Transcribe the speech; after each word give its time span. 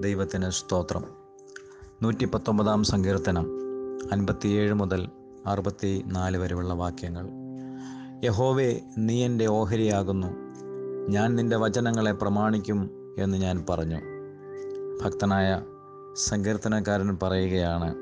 ദൈവത്തിന് 0.00 0.50
സ്തോത്രം. 0.50 1.04
നൂറ്റി 2.02 2.24
പത്തൊമ്പതാം 2.24 2.84
സങ്കീർത്തനം 2.84 3.46
അൻപത്തിയേഴ് 4.12 4.74
മുതൽ 4.74 5.08
അറുപത്തി 5.46 6.02
നാല് 6.06 6.36
വരെയുള്ള 6.36 6.74
വാക്യങ്ങൾ. 6.74 7.28
യഹോവേ 8.24 8.80
നീ 8.98 9.24
എന്റെ 9.24 9.46
ഓഹരിയാകുന്നു. 9.46 10.26
ഞാൻ 11.08 11.36
നിന്റെ 11.36 11.56
വചനങ്ങളെ 11.56 12.12
പ്രമാണിക്കും 12.12 12.90
എന്ന് 13.18 13.38
ഞാൻ 13.38 13.64
പറഞ്ഞു. 13.68 13.96
ഭക്തനായ 15.04 15.62
സങ്കീർത്തനക്കാരൻ 16.16 17.18
പറയുകയാണ് 17.22 17.94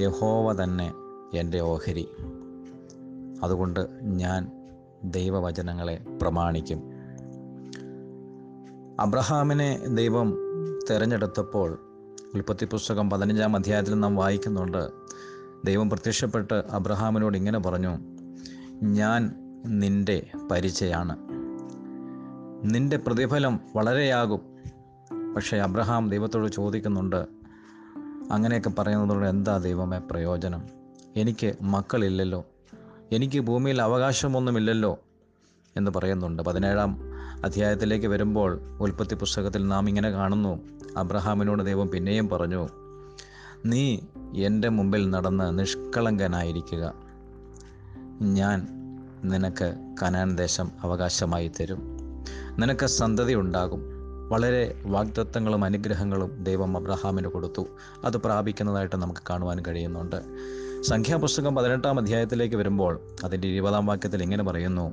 യഹോവ 0.00 0.64
തന്നെ 0.64 0.92
എന്റെ 1.34 1.60
ഓഹരി. 1.60 2.08
അതുകൊണ്ട് 3.42 3.88
ഞാൻ 4.02 4.50
ദൈവവചനങ്ങളെ 5.04 6.04
പ്രമാണിക്കും. 6.22 6.82
അബ്രഹാമിനെ 9.00 9.86
ദൈവം 9.86 10.47
തിരഞ്ഞെടുത്തപ്പോൾ 10.90 11.78
ഉൽപ്പത്തി 12.34 12.64
പുസ്തകം 12.64 13.10
പതിനഞ്ചാം 13.10 13.56
അധ്യായത്തിൽ 13.56 14.00
നാം 14.00 14.16
വായിക്കുന്നുണ്ട്. 14.16 14.90
ദൈവം 15.64 15.90
പ്രത്യക്ഷപ്പെട്ട് 15.90 16.54
അബ്രഹാമിനോട് 16.54 17.36
ഇങ്ങനെ 17.36 17.58
പറഞ്ഞു 17.58 17.98
ഞാൻ 18.82 19.34
നിന്റെ 19.66 20.26
പരിചയാണ്. 20.50 21.16
നിന്റെ 22.74 22.96
പ്രതിഫലം 22.96 23.60
വളരെയാകും. 23.76 24.40
പക്ഷേ 25.34 25.56
അബ്രഹാം 25.56 26.10
ദൈവത്തോട് 26.10 26.52
ചോദിക്കുന്നുണ്ട് 26.52 27.26
അങ്ങനെയൊക്കെ 28.30 28.70
പറയുന്നതോട് 28.70 29.26
എന്താ 29.26 29.58
ദൈവമേ 29.58 29.98
പ്രയോജനം? 29.98 30.62
എനിക്ക് 31.16 31.54
മക്കളില്ലല്ലോ. 31.62 32.44
എനിക്ക് 33.12 33.40
ഭൂമിയിൽ 33.40 33.82
അവകാശമൊന്നുമില്ലല്ലോ. 33.82 34.98
എന്ന് 35.76 35.90
പറയുന്നുണ്ട്. 35.96 36.42
പതിനേഴാം 36.42 36.98
അധ്യായത്തിലേക്ക് 37.44 38.06
വരുമ്പോൾ 38.06 38.78
ഉൽപ്പത്തി 38.80 39.14
പുസ്തകത്തിൽ 39.14 39.66
നാം 39.66 39.88
ഇങ്ങനെ 39.88 40.10
കാണുന്നു 40.10 40.77
അബ്രഹാമിനോട് 40.96 41.62
ദൈവം 41.62 41.88
പിന്നെയും 41.88 42.28
പറഞ്ഞു 42.28 42.68
നീ 43.66 43.98
എന്റെ 44.36 44.68
മുമ്പിൽ 44.68 45.10
നടന്ന് 45.10 45.58
നിഷ്കളങ്കനായിരിക്കുക. 45.58 46.94
ഞാൻ 48.22 48.68
നിനക്ക് 49.24 49.94
കനാൻ 50.02 50.36
ദേശം 50.36 50.70
അവകാശമായി 50.80 51.50
തരും. 51.60 51.98
നിനക്ക് 52.58 52.86
സന്തതി 52.86 53.34
ഉണ്ടാകും. 53.34 53.82
വളരെ 54.28 54.82
വാഗ്ദത്തങ്ങളും 54.86 55.64
അനുഗ്രഹങ്ങളും 55.64 56.44
ദൈവം 56.44 56.76
അബ്രഹാമിന് 56.76 57.28
കൊടുത്തു. 57.28 57.66
അത് 58.04 58.16
പ്രാപിക്കുന്നതായിട്ട് 58.16 58.96
നമുക്ക് 58.96 59.20
കാണുവാൻ 59.30 59.62
കഴിയുന്നുണ്ട്. 59.68 60.16
സംഖ്യാപുസ്തകം 60.82 61.54
പതിനെട്ടാം 61.54 61.98
അധ്യായത്തിലേക്ക് 61.98 62.56
വരുമ്പോൾ 62.56 63.00
അതിന്റെ 63.24 63.48
ഇരുപതാം 63.48 63.86
വാക്യത്തിൽ 63.86 64.22
ഇങ്ങനെ 64.22 64.42
പറയുന്നു 64.42 64.92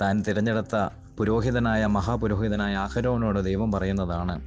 താൻ 0.00 0.22
തിരഞ്ഞെടുത്ത 0.28 0.88
പുരോഹിതനായ 1.18 1.86
മഹാപുരോഹിതനായ 1.86 2.74
അഹരോനോട് 2.74 3.44
ദൈവം 3.44 3.72
പറയുന്നതാണ് 3.72 4.40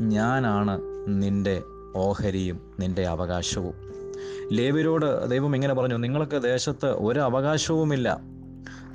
ഞാനാണ് 0.00 0.80
നിന്റെ 1.06 1.62
ഓഹരിയും 1.94 2.60
നിന്റെ 2.80 3.06
അവകാശവും. 3.06 3.74
ലേവിരോട് 4.52 5.30
ദൈവം 5.30 5.54
ഇങ്ങനെ 5.54 5.74
പറഞ്ഞു 5.74 5.96
നിങ്ങൾക്ക് 5.96 6.42
ദേശത്ത് 6.42 6.86
ഒരു 6.86 7.20
അവകാശവുമില്ല. 7.20 8.20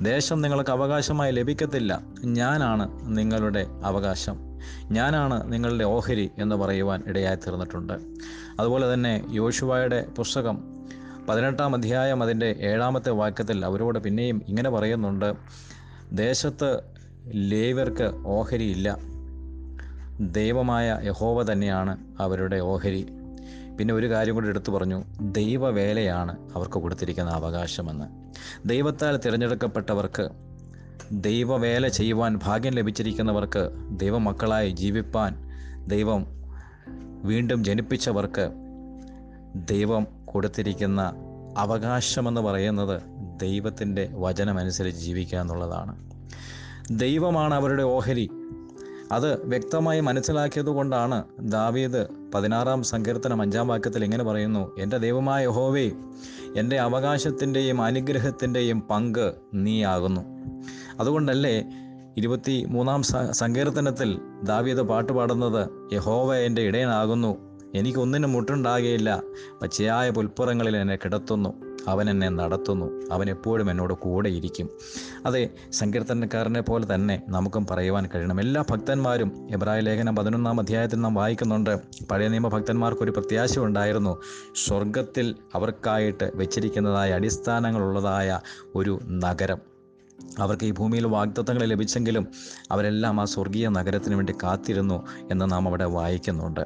ദേശം 0.01 0.41
നിങ്ങൾക്ക് 0.41 0.71
അവകാശമായി 0.71 1.31
ലഭിക്കത്തില്ല. 1.31 2.01
ഞാനാണ് 2.25 3.17
നിങ്ങളുടെ 3.17 3.67
അവകാശം. 3.83 4.37
ഞാനാണ് 4.91 5.53
നിങ്ങളുടെ 5.53 5.83
ഓഹരി 5.83 6.31
എന്ന് 6.37 6.55
പറയുവാൻ 6.55 7.03
ഇടയായി 7.07 7.35
തീർന്നിട്ടുണ്ട് 7.35 7.93
അതുപോലെ 8.59 8.93
തന്നെ 8.93 9.25
യോശുവായുടെ 9.31 10.05
പുസ്തകം 10.17 10.63
പതിനെട്ടാം 11.29 11.75
അധ്യായം 11.75 12.23
അതിന്റെ 12.23 12.55
ഏഴാമത്തെ 12.59 13.09
വാക്യത്തിൽ 13.09 13.65
അവരോട് 13.65 13.99
പിന്നെയും 13.99 14.41
ഇങ്ങനെ 14.47 14.69
പറയുന്നുണ്ട് 14.69 15.33
ദേശത്ത് 16.11 16.79
ലേവർക്ക് 17.27 18.23
ഓഹരിയില്ല. 18.25 18.97
ദൈവമായ 20.19 20.99
യഹോവ 21.03 21.51
തന്നെയാണ് 21.51 21.97
അവരുടെ 22.19 22.57
ഓഹരി. 22.57 23.07
പിന്നെ 23.77 23.93
ഒരു 23.93 24.09
കാര്യം 24.09 24.33
കൂടി 24.33 24.47
എടുത്തു 24.47 24.71
പറഞ്ഞു. 24.71 25.03
ദൈവവേലയാണ് 25.21 26.37
അവർക്ക് 26.55 26.73
കൊടുത്തിരിക്കുന്ന 26.73 27.31
അവകാശമെന്ന്. 27.31 28.05
ദൈവത്താൽ 28.67 29.17
തിരഞ്ഞെടുക്കപ്പെട്ടവർക്ക് 29.17 30.29
ദൈവവേല 31.11 31.87
ചെയ്യുവാൻ 31.87 32.39
ഭാഗ്യം 32.43 32.73
ലഭിച്ചിരിക്കുന്നവർക്ക് 32.73 33.69
ദൈവമക്കളായി 33.99 34.69
ജീവിപ്പാൻ 34.69 35.35
ദൈവം 35.87 36.25
വീണ്ടും 37.23 37.63
ജനിപ്പിച്ചവർക്ക് 37.63 38.49
ദൈവം 39.55 40.07
കൊടുത്തിരിക്കുന്ന 40.25 41.13
അവകാശമെന്ന് 41.57 42.41
പറയുന്നത് 42.41 43.01
ദൈവത്തിന്റെ 43.39 44.09
വചനമനുസരിച്ച് 44.13 45.01
ജീവിക്കുക 45.01 45.39
എന്നുള്ളതാണ്. 45.39 46.10
ദൈവമാണ് 46.91 47.53
അവരുടെ 47.53 47.83
ഓഹരി. 47.83 48.29
അത് 49.11 49.47
വ്യക്തമായി 49.47 49.99
മനസ്സിലാക്കിയത് 49.99 50.65
കൊണ്ടാണ് 50.65 51.23
ദാവീദ് 51.41 52.07
പതിനാറാം 52.35 52.83
സങ്കീർത്തനം 52.83 53.41
അഞ്ചാം 53.41 53.67
വാക്യത്തിൽ 53.67 54.03
ഇങ്ങനെ 54.03 54.23
പറയുന്നു 54.23 54.75
എന്റെ 54.79 54.97
ദൈവമായ 54.97 55.47
ഹോവേ 55.47 55.91
എന്റെ 56.55 56.79
അവകാശത്തിന്റെയും 56.79 57.81
അനുഗ്രഹത്തിന്റെയും 57.81 58.81
പങ്ക് 58.81 59.33
നീയാകുന്നു. 59.53 60.21
അതുകൊണ്ടല്ലേ 60.99 61.63
ഇരുപത്തി 62.17 62.65
മൂന്നാം 62.69 63.01
സങ്കീർത്തനത്തിൽ 63.31 64.19
ദാവീദ് 64.43 64.81
പാട്ട് 64.81 65.13
പാടുന്നത് 65.13 65.93
യഹോവ 65.93 66.35
എന്റെ 66.35 66.61
ഇടയനാകുന്നു 66.61 67.37
എനിക്കൊന്നിനും 67.75 68.31
മുട്ടുണ്ടാകുകയില്ല 68.31 69.23
പച്ചയായ 69.61 70.09
പുൽപ്പുറങ്ങളിൽ 70.09 70.77
എന്നെ 70.77 70.95
കിടത്തുന്നു. 70.95 71.70
അവൻ 71.87 72.09
എന്നെ 72.09 72.29
നടത്തുന്നു. 72.29 73.01
അവൻ 73.11 73.29
എപ്പോഴും 73.29 73.71
എന്നോട് 73.71 73.93
കൂടെ 73.93 74.29
ഇരിക്കും. 74.29 74.69
അതെ 75.25 75.49
സങ്കീർത്തനക്കാരനെ 75.71 76.61
പോലെ 76.61 76.95
തന്നെ 76.95 77.21
നമുക്കും 77.29 77.67
പറയുവാൻ 77.71 78.09
കഴിയണം. 78.15 78.39
എല്ലാ 78.39 78.63
ഭക്തന്മാരും 78.69 79.47
എബ്രായ 79.51 79.79
ലേഖനം 79.79 80.15
പതിനൊന്നാം 80.15 80.59
അധ്യായത്തിൽ 80.59 81.01
നാം 81.01 81.13
വായിക്കുന്നുണ്ട്. 81.13 81.79
പഴയ 82.11 82.27
നിയമ 82.27 82.47
ഭക്തന്മാർക്കൊരു 82.47 83.11
പ്രത്യാശ 83.11 83.59
ഉണ്ടായിരുന്നു. 83.59 84.21
സ്വർഗത്തിൽ 84.65 85.35
അവർക്കായിട്ട് 85.55 86.31
വെച്ചിരിക്കുന്നതായ 86.35 87.11
അടിസ്ഥാനങ്ങളുള്ളതായ 87.11 88.39
ഒരു 88.75 88.99
നഗരം. 89.05 89.71
അവർക്ക് 90.39 90.65
ഈ 90.65 90.71
ഭൂമിയിൽ 90.71 91.07
വാഗ്ദത്തങ്ങൾ 91.07 91.65
ലഭിച്ചെങ്കിലും 91.65 92.27
അവരെല്ലാം 92.71 93.21
ആ 93.21 93.25
സ്വർഗീയ 93.25 93.69
നഗരത്തിന് 93.69 94.15
വേണ്ടി 94.15 94.33
കാത്തിരുന്നു 94.43 95.07
എന്ന് 95.31 95.51
നാം 95.51 95.67
അവിടെ 95.67 95.85
വായിക്കുന്നുണ്ട്. 95.85 96.65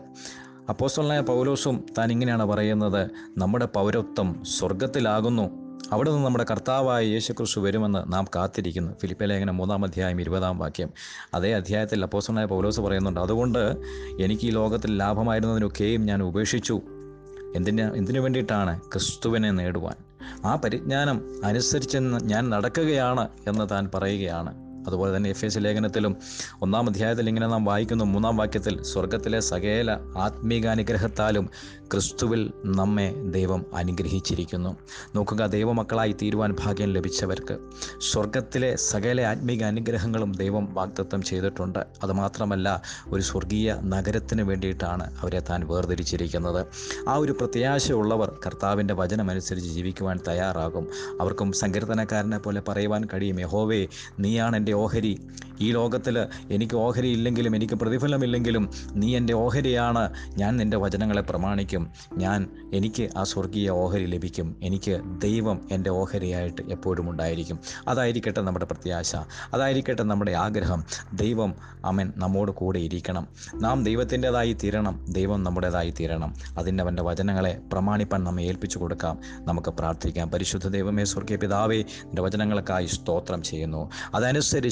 അപ്പോസ്റ്റലായ 0.69 1.19
പൗലോസും 1.19 1.85
താൻ 1.97 2.11
ഇങ്ങനെയാണ് 2.11 2.45
പറയുന്നത് 2.45 3.09
നമ്മുടെ 3.37 3.65
പൗരത്വം 3.65 4.43
സ്വർഗത്തിലാകുന്നു 4.43 5.65
അവിടെ 5.91 6.11
നിന്ന് 6.11 6.25
നമ്മുടെ 6.25 6.45
കർത്താവായ 6.51 7.05
യേശുക്രിസ്തു 7.05 7.61
വരുമെന്ന് 7.61 8.13
നാം 8.13 8.25
കാത്തിരിക്കുന്നു. 8.35 8.91
ഫിലിപ്പ 9.01 9.23
ലേഖനം 9.23 9.57
മൂന്നാം 9.57 9.85
അധ്യായം 9.85 10.21
ഇരുപതാം 10.21 10.59
വാക്യം. 10.59 10.89
അതേ 11.33 11.53
അധ്യായത്തിൽ 11.53 12.03
അപ്പോസ്റ്റലായ 12.03 12.45
പൗലോസ് 12.45 12.81
പറയുന്നുണ്ട് 12.81 13.19
അതുകൊണ്ട് 13.19 13.75
എനിക്ക് 14.19 14.47
ഈ 14.47 14.49
ലോകത്തിൽ 14.49 14.97
ലാഭമായിരുന്നതിനൊക്കെയും 14.97 16.05
ഞാൻ 16.05 16.23
ഉപേക്ഷിച്ചു. 16.23 16.81
എന്തിന് 17.55 17.95
എന്തിനു 17.95 18.19
വേണ്ടിയിട്ടാണ് 18.19 18.81
ക്രിസ്തുവിനെ 18.81 19.51
നേടുവാൻ? 19.51 19.95
ആ 20.45 20.55
പരിജ്ഞാനം 20.55 21.45
അനുസരിച്ച് 21.45 21.97
ഞാൻ 22.23 22.49
നടക്കുകയാണ് 22.49 23.29
എന്ന് 23.47 23.69
താൻ 23.69 23.89
പറയുകയാണ്. 23.95 24.64
അതുപോലെ 24.87 25.17
തന്നെ 25.17 25.29
എഫ് 25.29 25.45
എസ് 25.45 25.57
ലേഖനത്തിലും 25.61 26.17
ഒന്നാം 26.61 26.89
അധ്യായത്തിൽ 26.89 27.27
ഇങ്ങനെ 27.27 27.47
നാം 27.47 27.65
വായിക്കുന്നു. 27.65 28.05
മൂന്നാം 28.05 28.37
വാക്യത്തിൽ 28.37 28.83
സ്വർഗത്തിലെ 28.83 29.39
സകേല 29.39 29.91
ആത്മീകാനുഗ്രഹത്താലും 30.17 31.49
ക്രിസ്തുവിൽ 31.93 32.53
നമ്മെ 32.65 33.13
ദൈവം 33.29 33.65
അനുഗ്രഹിച്ചിരിക്കുന്നു. 33.75 34.77
നോക്കുക 35.15 35.45
ദൈവമക്കളായി 35.45 36.11
തീരുവാൻ 36.11 36.55
ഭാഗ്യം 36.63 36.93
ലഭിച്ചവർക്ക്. 36.93 37.57
സ്വർഗത്തിലെ 38.11 38.75
സകല 38.75 39.21
ആത്മീക 39.21 39.63
അനുഗ്രഹങ്ങളും 39.63 40.31
ദൈവം 40.31 40.73
വാഗ്ദത്തം 40.73 41.21
ചെയ്തിട്ടുണ്ട്. 41.21 41.79
അതുമാത്രമല്ല 42.03 42.81
ഒരു 43.07 43.21
സ്വർഗീയ 43.21 43.75
നഗരത്തിന് 43.83 44.41
വേണ്ടിയിട്ടാണ് 44.41 45.17
അവരെ 45.21 45.39
താൻ 45.39 45.67
വേർതിരിച്ചിരിക്കുന്നത്. 45.67 46.65
ആ 47.09 47.15
ഒരു 47.15 47.31
പ്രത്യാശയുള്ളവർ 47.31 48.39
കർത്താവിന്റെ 48.45 48.93
വചനമനുസരിച്ച് 48.93 49.69
ജീവിക്കുവാൻ 49.69 50.19
തയ്യാറാകും. 50.27 50.87
അവർക്കും 51.21 51.51
സങ്കീർത്തനക്കാരനെ 51.51 52.37
പോലെ 52.37 52.61
പറയുവാൻ 52.67 53.05
കഴിയും. 53.13 53.39
യഹോവേ 53.39 53.87
നീയാണ് 54.19 54.57
എന്റെ 54.57 54.73
ഓഹരി. 54.75 55.27
ഈ 55.59 55.71
ലോകത്തിൽ 55.71 56.19
എനിക്ക് 56.51 56.75
ഓഹരി 56.75 57.07
ഇല്ലെങ്കിലും 57.07 57.55
എനിക്ക് 57.55 57.73
പ്രതിഫലമില്ലെങ്കിലും 57.73 58.69
നീ 58.91 59.17
എന്റെ 59.17 59.33
ഓഹരിയാണ്. 59.33 60.13
ഞാൻ 60.27 60.57
നിന്റെ 60.57 60.77
വചനങ്ങളെ 60.77 61.21
പ്രമാണിക്കും. 61.21 61.89
ഞാൻ 62.17 62.49
എനിക്ക് 62.73 63.09
ആ 63.17 63.23
സ്വർഗീയ 63.23 63.69
ഓഹരി 63.69 64.05
ലഭിക്കും. 64.05 64.55
എനിക്ക് 64.63 65.01
ദൈവം 65.21 65.67
എന്റെ 65.71 65.89
ഓഹരിയായിട്ട് 65.89 66.61
എപ്പോഴും 66.61 67.09
ഉണ്ടായിരിക്കും. 67.09 67.59
അതായിരിക്കട്ടെ 67.87 68.41
നമ്മുടെ 68.41 68.65
പ്രത്യാശ. 68.65 69.15
അതായിരിക്കട്ടെ 69.53 70.03
നമ്മുടെ 70.03 70.31
ആഗ്രഹം. 70.31 70.83
ദൈവം 71.13 71.55
അവൻ 71.85 72.13
നമ്മോട് 72.17 72.51
കൂടെ 72.51 72.79
ഇരിക്കണം. 72.79 73.27
നാം 73.55 73.83
ദൈവത്തിന്റെതായി 73.83 74.53
തീരണം. 74.53 75.05
ദൈവം 75.09 75.43
നമ്മുടേതായി 75.43 75.93
തീരണം. 75.99 76.33
അതിന്റെ 76.57 76.83
അവന്റെ 76.83 77.03
വചനങ്ങളെ 77.03 77.59
പ്രമാണിപ്പാൻ 77.73 78.23
നമ്മെ 78.23 78.43
ഏൽപ്പിച്ചു 78.43 78.77
കൊടുക്കാം. 78.77 79.19
നമുക്ക് 79.39 79.69
പ്രാർത്ഥിക്കാം. 79.69 80.31
പരിശുദ്ധ 80.31 80.67
ദൈവമേ 80.67 81.05
സ്വർഗീയ 81.05 81.35
പിതാവേ 81.35 81.81
എന്റെ 81.81 82.21
വചനങ്ങൾക്കായി 82.21 82.85
സ്തോത്രം 82.85 83.43
ചെയ്യുന്നു. 83.43 83.89
അതനുസരിച്ച് 84.15 84.64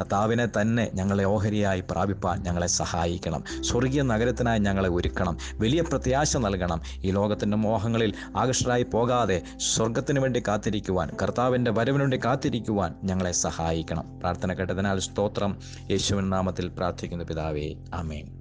കർത്താവിനെ 0.00 0.46
തന്നെ 0.46 0.90
ഞങ്ങളെ 0.94 1.24
ഓഹരിയായി 1.24 1.84
പ്രാപിപ്പാൻ 1.90 2.42
ഞങ്ങളെ 2.42 2.66
സഹായിക്കണം. 2.66 3.44
സ്വർഗീയ 3.60 4.02
നഗരത്തിനായി 4.02 4.58
ഞങ്ങളെ 4.58 4.88
ഒരുക്കണം. 4.88 5.36
വലിയ 5.54 5.80
പ്രത്യാശ 5.80 6.36
നൽകണം. 6.36 6.80
ഈ 7.04 7.10
ലോകത്തിന്റെ 7.10 7.56
മോഹങ്ങളിൽ 7.56 8.14
ആകർഷരായി 8.36 8.82
പോകാതെ 8.82 9.42
സ്വർഗത്തിന് 9.74 10.20
വേണ്ടി 10.20 10.42
കാത്തിരിക്കുവാൻ 10.48 11.10
കർത്താവിന്റെ 11.22 11.70
വരവിന് 11.70 12.00
വേണ്ടി 12.00 12.20
കാത്തിരിക്കുവാൻ 12.24 12.94
ഞങ്ങളെ 13.04 13.32
സഹായിക്കണം. 13.32 14.18
പ്രാർത്ഥന 14.18 14.52
കേട്ടതിനാൽ 14.52 14.98
സ്തോത്രം. 14.98 15.56
യേശുവിൻ 15.90 16.30
നാമത്തിൽ 16.30 16.68
പ്രാർത്ഥിക്കുന്നു 16.68 17.24
പിതാവേ. 17.24 17.74
ആമേൻ. 17.94 18.37